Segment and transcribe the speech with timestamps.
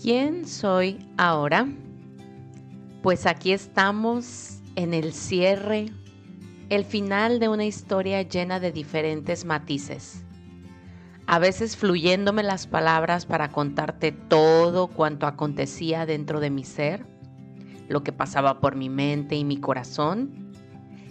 [0.00, 1.66] ¿Quién soy ahora?
[3.02, 5.86] Pues aquí estamos en el cierre,
[6.68, 10.22] el final de una historia llena de diferentes matices.
[11.26, 17.04] A veces fluyéndome las palabras para contarte todo cuanto acontecía dentro de mi ser,
[17.88, 20.52] lo que pasaba por mi mente y mi corazón,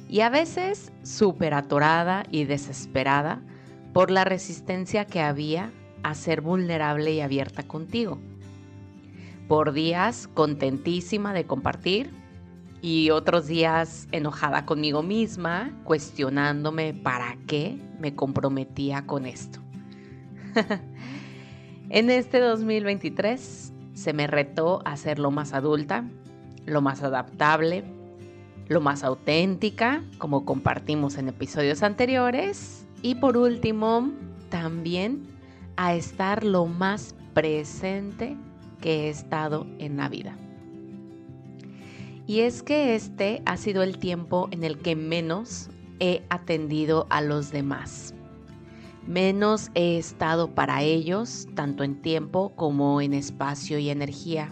[0.08, 3.42] y a veces súper atorada y desesperada
[3.92, 5.74] por la resistencia que había
[6.04, 8.18] a ser vulnerable y abierta contigo
[9.48, 12.12] por días contentísima de compartir
[12.82, 19.60] y otros días enojada conmigo misma, cuestionándome para qué me comprometía con esto.
[21.90, 26.04] en este 2023 se me retó a ser lo más adulta,
[26.66, 27.84] lo más adaptable,
[28.68, 34.12] lo más auténtica, como compartimos en episodios anteriores, y por último,
[34.50, 35.24] también
[35.78, 38.36] a estar lo más presente
[38.82, 40.38] que he estado en la vida.
[42.28, 45.70] Y es que este ha sido el tiempo en el que menos
[46.00, 48.14] he atendido a los demás.
[49.08, 54.52] Menos he estado para ellos, tanto en tiempo como en espacio y energía.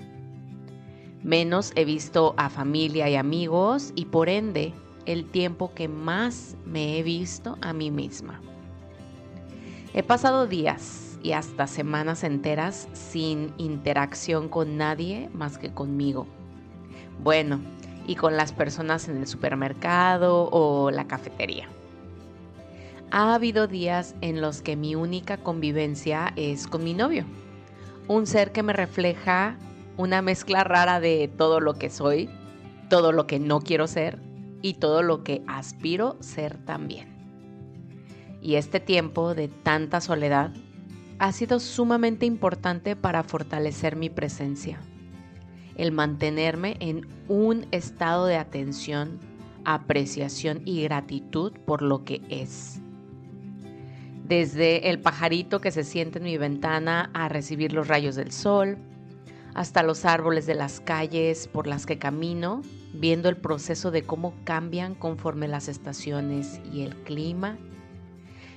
[1.22, 4.74] Menos he visto a familia y amigos y por ende
[5.06, 8.42] el tiempo que más me he visto a mí misma.
[9.94, 16.28] He pasado días y hasta semanas enteras sin interacción con nadie más que conmigo.
[17.24, 17.62] Bueno,
[18.06, 21.68] y con las personas en el supermercado o la cafetería.
[23.10, 27.26] Ha habido días en los que mi única convivencia es con mi novio,
[28.08, 29.58] un ser que me refleja
[29.98, 32.30] una mezcla rara de todo lo que soy,
[32.88, 34.20] todo lo que no quiero ser
[34.62, 37.16] y todo lo que aspiro ser también.
[38.44, 40.52] Y este tiempo de tanta soledad
[41.20, 44.80] ha sido sumamente importante para fortalecer mi presencia.
[45.76, 49.20] El mantenerme en un estado de atención,
[49.66, 52.80] apreciación y gratitud por lo que es.
[54.28, 58.78] Desde el pajarito que se siente en mi ventana a recibir los rayos del sol,
[59.54, 62.62] hasta los árboles de las calles por las que camino,
[62.94, 67.58] viendo el proceso de cómo cambian conforme las estaciones y el clima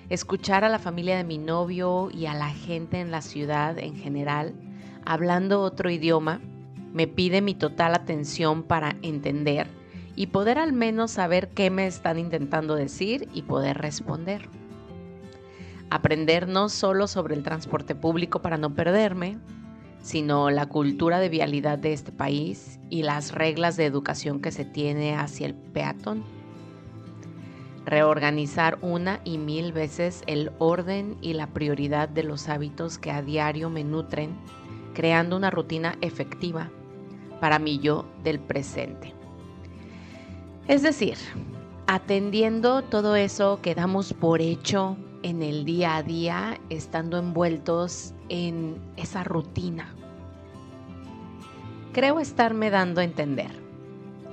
[0.08, 3.96] escuchar a la familia de mi novio y a la gente en la ciudad en
[3.96, 4.54] general
[5.04, 6.40] hablando otro idioma
[6.92, 9.68] me pide mi total atención para entender
[10.16, 14.48] y poder al menos saber qué me están intentando decir y poder responder.
[15.90, 19.38] Aprender no solo sobre el transporte público para no perderme,
[20.02, 24.64] sino la cultura de vialidad de este país y las reglas de educación que se
[24.64, 26.24] tiene hacia el peatón
[27.88, 33.22] reorganizar una y mil veces el orden y la prioridad de los hábitos que a
[33.22, 34.36] diario me nutren,
[34.94, 36.70] creando una rutina efectiva
[37.40, 39.14] para mi yo del presente.
[40.66, 41.16] Es decir,
[41.86, 48.76] atendiendo todo eso que damos por hecho en el día a día, estando envueltos en
[48.96, 49.94] esa rutina.
[51.92, 53.67] Creo estarme dando a entender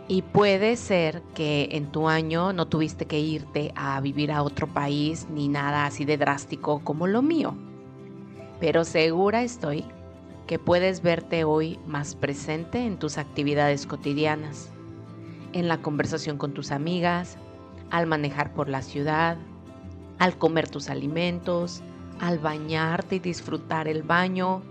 [0.08, 4.68] y puede ser que en tu año no tuviste que irte a vivir a otro
[4.68, 7.56] país ni nada así de drástico como lo mío.
[8.60, 9.84] Pero segura estoy
[10.46, 14.70] que puedes verte hoy más presente en tus actividades cotidianas,
[15.54, 17.38] en la conversación con tus amigas,
[17.90, 19.38] al manejar por la ciudad,
[20.20, 21.82] al comer tus alimentos,
[22.20, 24.62] al bañarte y disfrutar el baño,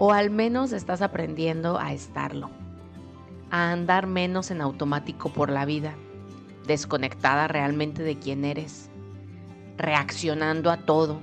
[0.00, 2.50] o al menos estás aprendiendo a estarlo
[3.54, 5.94] a andar menos en automático por la vida,
[6.66, 8.90] desconectada realmente de quién eres,
[9.76, 11.20] reaccionando a todo,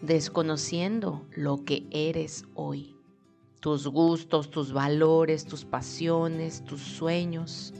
[0.00, 2.94] desconociendo lo que eres hoy,
[3.58, 7.74] tus gustos, tus valores, tus pasiones, tus sueños.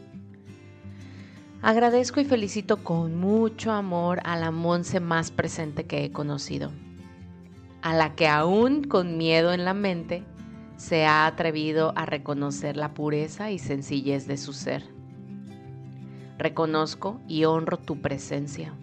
[1.62, 6.72] Agradezco y felicito con mucho amor a la Monse más presente que he conocido,
[7.82, 10.24] a la que aún con miedo en la mente
[10.76, 14.84] se ha atrevido a reconocer la pureza y sencillez de su ser.
[16.38, 18.74] Reconozco y honro tu presencia,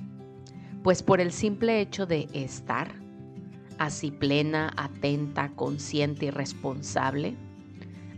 [0.81, 2.95] pues por el simple hecho de estar,
[3.77, 7.35] así plena, atenta, consciente y responsable,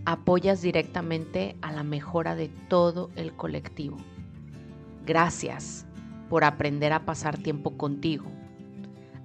[0.06, 3.98] apoyas directamente a la mejora de todo el colectivo.
[5.06, 5.86] Gracias
[6.30, 8.26] por aprender a pasar tiempo contigo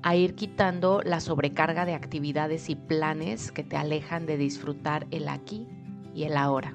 [0.02, 5.28] a ir quitando la sobrecarga de actividades y planes que te alejan de disfrutar el
[5.28, 5.66] aquí
[6.14, 6.74] y el ahora.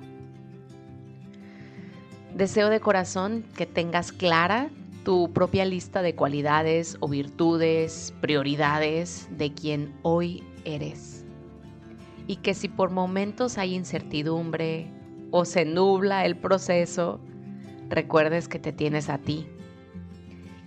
[2.36, 4.70] Deseo de corazón que tengas clara
[5.04, 11.26] tu propia lista de cualidades o virtudes, prioridades de quien hoy eres.
[12.28, 14.88] y que si por momentos hay incertidumbre
[15.30, 17.20] o se nubla el proceso,
[17.88, 19.48] recuerdes que te tienes a ti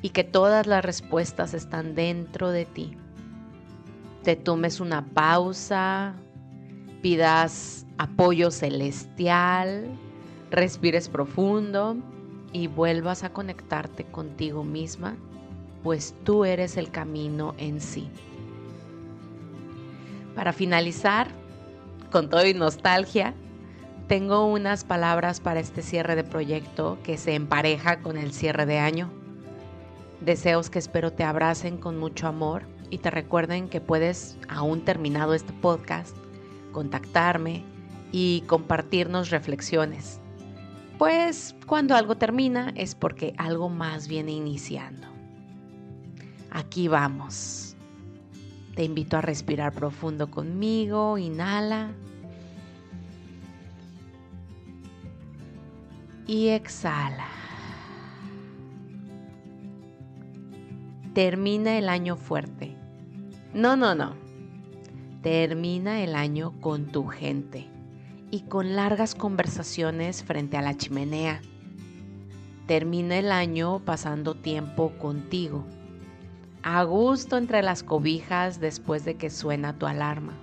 [0.02, 2.96] y que todas las respuestas están dentro de ti.
[4.22, 6.14] Te tomes una pausa,
[7.02, 9.88] pidas apoyo celestial,
[10.50, 11.96] respires profundo
[12.52, 15.16] y vuelvas a conectarte contigo misma,
[15.82, 18.08] pues tú eres el camino en sí.
[20.34, 21.28] Para finalizar,
[22.12, 23.34] con todo y nostalgia,
[24.06, 28.78] tengo unas palabras para este cierre de proyecto que se empareja con el cierre de
[28.78, 29.10] año.
[30.20, 35.34] Deseos que espero te abracen con mucho amor y te recuerden que puedes, aún terminado
[35.34, 36.16] este podcast,
[36.72, 37.64] contactarme
[38.12, 40.20] y compartirnos reflexiones.
[40.98, 45.06] Pues cuando algo termina es porque algo más viene iniciando.
[46.50, 47.76] Aquí vamos.
[48.74, 51.18] Te invito a respirar profundo conmigo.
[51.18, 51.92] Inhala.
[56.26, 57.37] Y exhala.
[61.18, 62.76] Termina el año fuerte.
[63.52, 64.14] No, no, no.
[65.20, 67.66] Termina el año con tu gente
[68.30, 71.40] y con largas conversaciones frente a la chimenea.
[72.68, 75.64] Termina el año pasando tiempo contigo
[76.62, 80.34] a gusto entre las cobijas después de que suena tu alarma.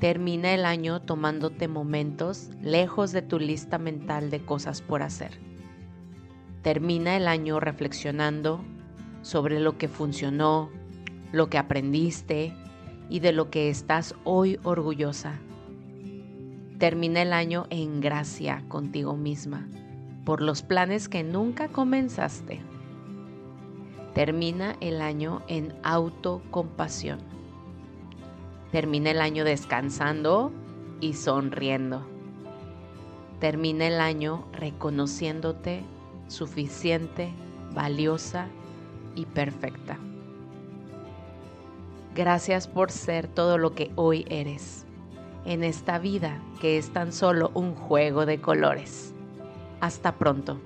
[0.00, 5.38] Termina el año tomándote momentos lejos de tu lista mental de cosas por hacer.
[6.62, 8.64] Termina el año reflexionando
[9.22, 10.70] sobre lo que funcionó,
[11.32, 12.54] lo que aprendiste
[13.08, 15.38] y de lo que estás hoy orgullosa.
[16.78, 19.68] Termina el año en gracia contigo misma
[20.26, 22.60] por los planes que nunca comenzaste.
[24.12, 27.20] Termina el año en autocompasión.
[28.72, 30.52] Termina el año descansando
[31.00, 32.04] y sonriendo.
[33.38, 35.84] Termina el año reconociéndote
[36.26, 37.30] suficiente,
[37.72, 38.48] valiosa
[39.16, 39.98] y perfecta.
[42.14, 44.86] Gracias por ser todo lo que hoy eres
[45.44, 49.14] en esta vida que es tan solo un juego de colores.
[49.80, 50.60] Hasta pronto.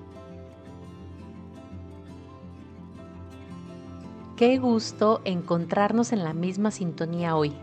[4.35, 7.53] Qué gusto encontrarnos en la misma sintonía hoy,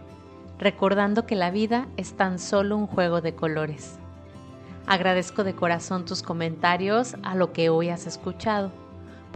[0.58, 3.99] recordando que la vida es tan solo un juego de colores.
[4.87, 8.70] Agradezco de corazón tus comentarios a lo que hoy has escuchado,